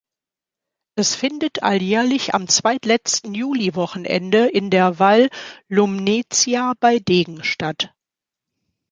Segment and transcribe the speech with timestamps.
[0.95, 5.29] Es findet alljährlich am zweitletzten Juli-Wochenende in der Val
[5.67, 7.93] Lumnezia bei Degen statt.